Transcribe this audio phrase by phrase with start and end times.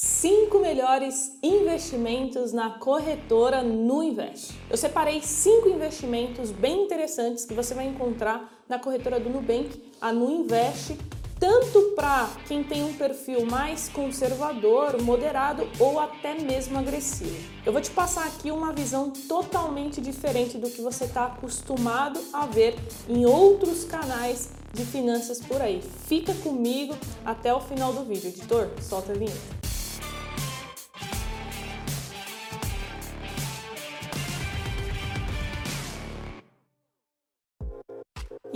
[0.00, 4.54] Cinco melhores investimentos na corretora no Invest.
[4.70, 10.12] Eu separei cinco investimentos bem interessantes que você vai encontrar na corretora do Nubank, a
[10.12, 10.96] Nuinvest,
[11.40, 17.34] tanto para quem tem um perfil mais conservador, moderado ou até mesmo agressivo.
[17.66, 22.46] Eu vou te passar aqui uma visão totalmente diferente do que você está acostumado a
[22.46, 22.76] ver
[23.08, 25.82] em outros canais de finanças por aí.
[26.06, 26.94] Fica comigo
[27.24, 28.28] até o final do vídeo.
[28.28, 29.67] Editor, solta a vinheta.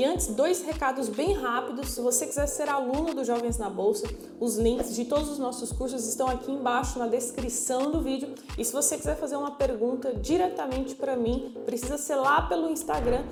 [0.03, 1.91] E antes, dois recados bem rápidos.
[1.91, 4.05] Se você quiser ser aluno do Jovens na Bolsa,
[4.41, 8.35] os links de todos os nossos cursos estão aqui embaixo na descrição do vídeo.
[8.59, 13.23] E se você quiser fazer uma pergunta diretamente para mim, precisa ser lá pelo Instagram,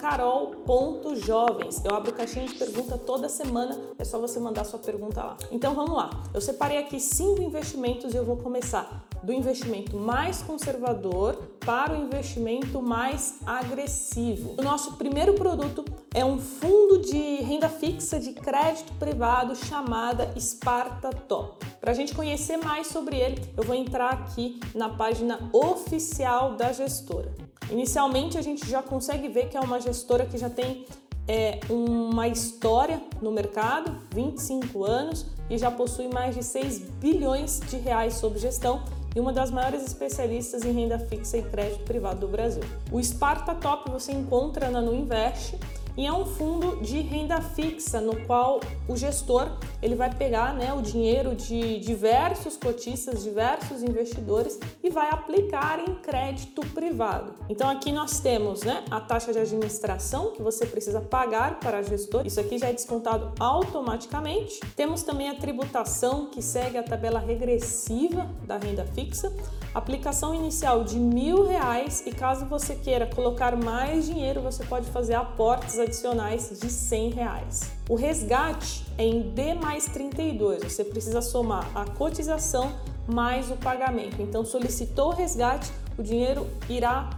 [0.00, 1.84] carol.jovens.
[1.84, 5.36] Eu abro caixinha de pergunta toda semana, é só você mandar sua pergunta lá.
[5.52, 6.08] Então vamos lá.
[6.32, 12.04] Eu separei aqui cinco investimentos e eu vou começar do investimento mais conservador para o
[12.04, 14.54] investimento mais agressivo.
[14.58, 21.10] O nosso primeiro produto é um fundo de renda fixa de crédito privado chamada Sparta
[21.10, 21.64] Top.
[21.80, 26.72] Para a gente conhecer mais sobre ele, eu vou entrar aqui na página oficial da
[26.72, 27.34] gestora.
[27.70, 30.86] Inicialmente, a gente já consegue ver que é uma gestora que já tem
[31.26, 37.76] é, uma história no mercado, 25 anos, e já possui mais de 6 bilhões de
[37.76, 38.82] reais sob gestão
[39.14, 42.62] e uma das maiores especialistas em renda fixa e crédito privado do Brasil.
[42.90, 45.56] O Sparta Top você encontra na Nuinvest
[45.98, 49.50] e é um fundo de renda fixa no qual o gestor
[49.82, 55.96] ele vai pegar né, o dinheiro de diversos cotistas, diversos investidores e vai aplicar em
[55.96, 57.34] crédito privado.
[57.48, 62.24] Então aqui nós temos né, a taxa de administração que você precisa pagar para gestor,
[62.24, 64.60] isso aqui já é descontado automaticamente.
[64.76, 69.32] Temos também a tributação que segue a tabela regressiva da renda fixa
[69.74, 75.14] aplicação inicial de mil reais e caso você queira colocar mais dinheiro, você pode fazer
[75.14, 77.70] aportes adicionais de 100 reais.
[77.88, 82.72] O resgate é em D mais 32, você precisa somar a cotização
[83.06, 84.20] mais o pagamento.
[84.20, 87.08] Então, solicitou o resgate, o dinheiro irá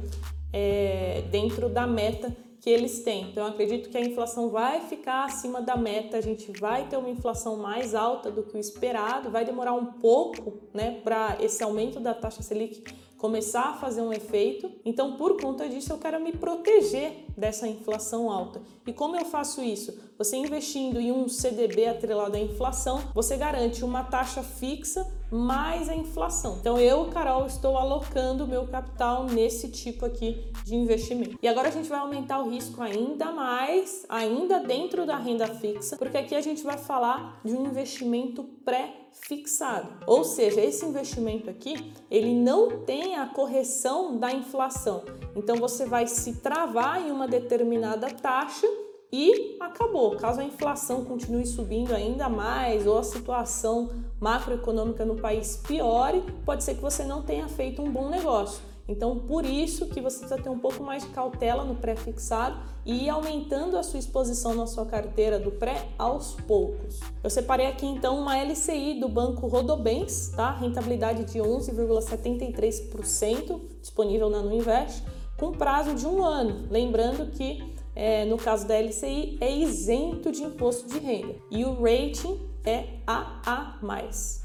[0.54, 3.30] é, dentro da meta que eles têm.
[3.30, 6.98] Então, eu acredito que a inflação vai ficar acima da meta, a gente vai ter
[6.98, 11.64] uma inflação mais alta do que o esperado, vai demorar um pouco né, para esse
[11.64, 12.84] aumento da taxa Selic
[13.20, 14.72] começar a fazer um efeito.
[14.84, 18.62] Então, por conta disso, eu quero me proteger dessa inflação alta.
[18.86, 19.98] E como eu faço isso?
[20.18, 25.96] Você investindo em um CDB atrelado à inflação, você garante uma taxa fixa mais a
[25.96, 26.58] inflação.
[26.60, 31.38] Então, eu, Carol, estou alocando meu capital nesse tipo aqui de investimento.
[31.42, 35.98] E agora a gente vai aumentar o risco ainda mais, ainda dentro da renda fixa,
[35.98, 39.88] porque aqui a gente vai falar de um investimento pré fixado.
[40.06, 45.04] Ou seja, esse investimento aqui, ele não tem a correção da inflação.
[45.36, 48.68] Então você vai se travar em uma determinada taxa
[49.12, 50.16] e acabou.
[50.18, 53.90] Caso a inflação continue subindo ainda mais ou a situação
[54.20, 58.62] macroeconômica no país piore, pode ser que você não tenha feito um bom negócio.
[58.88, 63.06] Então, por isso que você precisa ter um pouco mais de cautela no pré-fixado e
[63.06, 67.00] ir aumentando a sua exposição na sua carteira do pré aos poucos.
[67.24, 70.52] Eu separei aqui então uma LCI do banco Rodobens, tá?
[70.52, 75.04] Rentabilidade de 11,73% disponível na Nuinvest,
[75.38, 76.68] com prazo de um ano.
[76.70, 81.82] Lembrando que é, no caso da LCI é isento de imposto de renda e o
[81.82, 83.80] rating é AA+.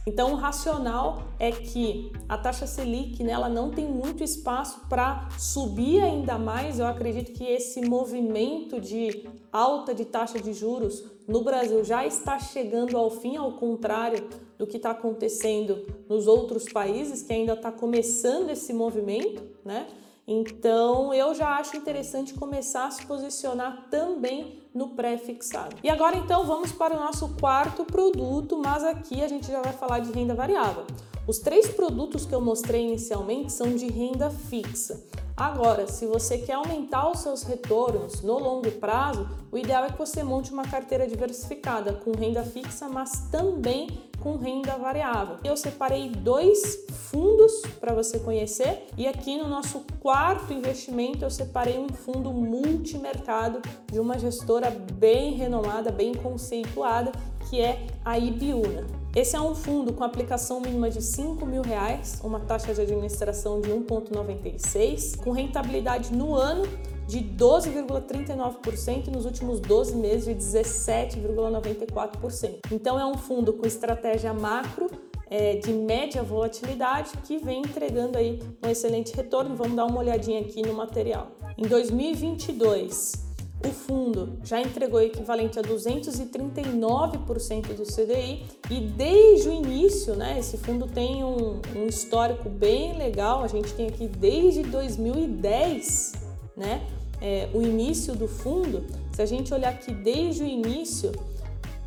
[0.06, 6.02] Então o racional é que a taxa Selic nela não tem muito espaço para subir
[6.02, 6.78] ainda mais.
[6.78, 12.38] Eu acredito que esse movimento de alta de taxa de juros no Brasil já está
[12.38, 14.28] chegando ao fim, ao contrário
[14.58, 19.86] do que está acontecendo nos outros países, que ainda está começando esse movimento, né?
[20.32, 25.74] Então, eu já acho interessante começar a se posicionar também no pré-fixado.
[25.82, 29.72] E agora, então, vamos para o nosso quarto produto, mas aqui a gente já vai
[29.72, 30.86] falar de renda variável.
[31.26, 35.04] Os três produtos que eu mostrei inicialmente são de renda fixa.
[35.36, 39.98] Agora, se você quer aumentar os seus retornos no longo prazo, o ideal é que
[39.98, 43.88] você monte uma carteira diversificada com renda fixa, mas também
[44.20, 45.38] com renda variável.
[45.42, 51.78] Eu separei dois fundos para você conhecer e aqui no nosso quarto investimento eu separei
[51.78, 57.10] um fundo multimercado de uma gestora bem renomada, bem conceituada,
[57.48, 58.86] que é a Ibiúna.
[59.14, 63.60] Esse é um fundo com aplicação mínima de 5 mil reais, uma taxa de administração
[63.60, 66.62] de 1,96, com rentabilidade no ano
[67.10, 72.60] de 12,39% e nos últimos 12 meses de 17,94%.
[72.70, 74.88] Então é um fundo com estratégia macro
[75.28, 79.56] é, de média volatilidade que vem entregando aí um excelente retorno.
[79.56, 81.32] Vamos dar uma olhadinha aqui no material.
[81.58, 83.28] Em 2022
[83.66, 90.56] o fundo já entregou equivalente a 239% do CDI e desde o início, né, esse
[90.56, 93.42] fundo tem um, um, histórico bem legal.
[93.42, 96.14] A gente tem aqui desde 2010,
[96.56, 96.80] né,
[97.20, 98.86] é, o início do fundo.
[99.12, 101.12] Se a gente olhar aqui desde o início,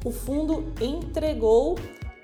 [0.05, 1.75] o fundo entregou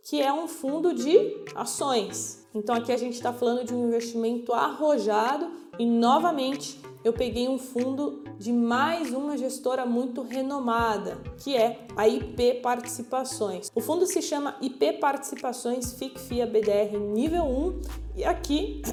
[0.02, 2.47] que é um fundo de ações.
[2.58, 5.48] Então aqui a gente está falando de um investimento arrojado
[5.78, 12.08] e novamente eu peguei um fundo de mais uma gestora muito renomada, que é a
[12.08, 13.70] IP Participações.
[13.76, 17.80] O fundo se chama IP Participações FICFIA BDR nível 1
[18.16, 18.82] e aqui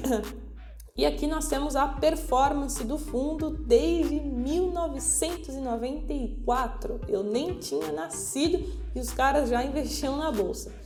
[0.98, 7.02] E aqui nós temos a performance do fundo desde 1994.
[7.06, 10.85] Eu nem tinha nascido e os caras já investiam na bolsa.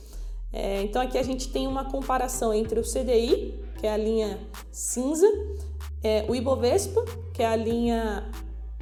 [0.53, 4.39] É, então aqui a gente tem uma comparação entre o CDI, que é a linha
[4.71, 5.27] cinza,
[6.03, 7.03] é, o Ibovespa,
[7.33, 8.29] que é a linha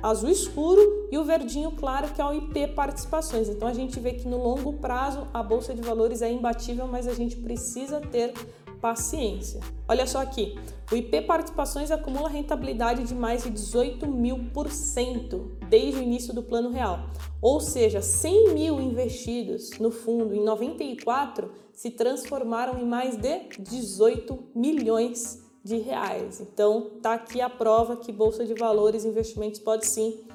[0.01, 3.49] azul escuro, e o verdinho claro, que é o IP Participações.
[3.49, 7.07] Então a gente vê que no longo prazo a bolsa de valores é imbatível, mas
[7.07, 8.33] a gente precisa ter
[8.81, 9.59] paciência.
[9.87, 10.57] Olha só aqui,
[10.91, 16.33] o IP Participações acumula rentabilidade de mais de 18 mil por cento desde o início
[16.33, 17.09] do plano real.
[17.41, 24.39] Ou seja, 100 mil investidos no fundo em 94 se transformaram em mais de 18
[24.55, 26.41] milhões de reais.
[26.41, 30.28] Então, tá aqui a prova que bolsa de valores, investimentos pode sim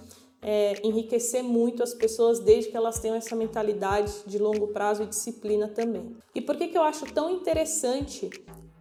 [0.47, 5.07] é, enriquecer muito as pessoas desde que elas tenham essa mentalidade de longo prazo e
[5.07, 6.15] disciplina também.
[6.35, 8.29] E por que, que eu acho tão interessante,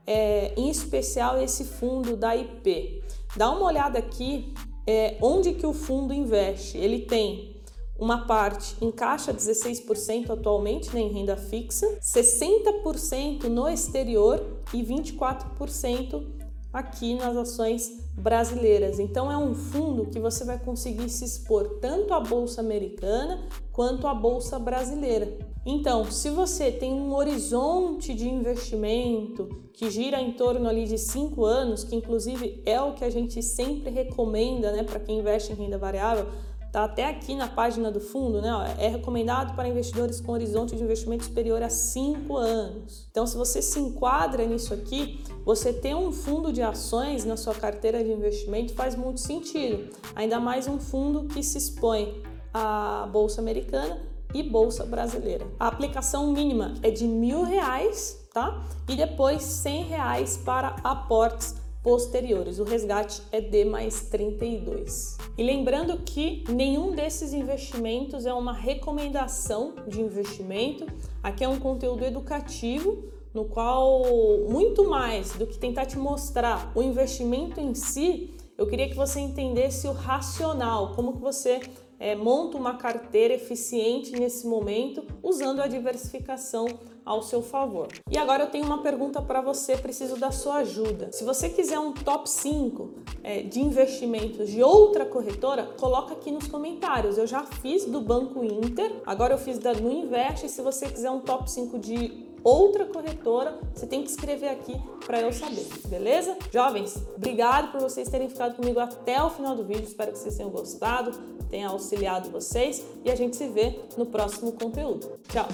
[0.06, 3.02] é, em especial, esse fundo da IP?
[3.38, 4.54] Dá uma olhada aqui
[4.86, 6.78] é, onde que o fundo investe.
[6.78, 7.56] Ele tem
[7.98, 16.28] uma parte em caixa 16% atualmente né, em renda fixa, 60% no exterior e 24%
[16.74, 19.00] aqui nas ações brasileiras.
[19.00, 24.08] Então é um fundo que você vai conseguir se expor tanto à bolsa americana quanto
[24.08, 25.38] à bolsa brasileira.
[25.66, 31.46] Então, se você tem um horizonte de investimento que gira em torno ali de 5
[31.46, 35.56] anos, que inclusive é o que a gente sempre recomenda, né, para quem investe em
[35.56, 36.28] renda variável,
[36.74, 38.50] Tá até aqui na página do fundo, né?
[38.80, 43.08] É recomendado para investidores com horizonte de investimento superior a 5 anos.
[43.12, 47.54] Então, se você se enquadra nisso aqui, você ter um fundo de ações na sua
[47.54, 49.88] carteira de investimento faz muito sentido.
[50.16, 54.02] Ainda mais um fundo que se expõe à Bolsa Americana
[54.34, 55.46] e Bolsa Brasileira.
[55.60, 58.66] A aplicação mínima é de mil reais, tá?
[58.90, 61.54] E depois cem reais para aportes
[61.84, 62.58] posteriores.
[62.60, 65.18] O resgate é D mais 32.
[65.38, 70.88] E lembrando que nenhum desses investimentos é uma recomendação de investimento.
[71.22, 74.04] Aqui é um conteúdo educativo no qual
[74.48, 79.20] muito mais do que tentar te mostrar o investimento em si, eu queria que você
[79.20, 81.60] entendesse o racional, como que você
[82.00, 86.68] é, monta uma carteira eficiente nesse momento usando a diversificação
[87.06, 87.88] ao seu favor.
[88.10, 91.12] E agora eu tenho uma pergunta para você, preciso da sua ajuda.
[91.12, 92.90] Se você quiser um top 5
[93.24, 97.18] é, de investimentos de outra corretora, coloca aqui nos comentários.
[97.18, 100.46] Eu já fiz do Banco Inter, agora eu fiz da No Invest.
[100.46, 104.76] E se você quiser um top 5 de outra corretora, você tem que escrever aqui
[105.06, 106.38] para eu saber, beleza?
[106.52, 109.84] Jovens, obrigado por vocês terem ficado comigo até o final do vídeo.
[109.84, 111.12] Espero que vocês tenham gostado,
[111.50, 115.20] tenha auxiliado vocês e a gente se vê no próximo conteúdo.
[115.30, 115.48] Tchau!